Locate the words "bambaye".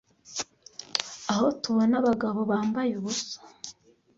2.51-2.91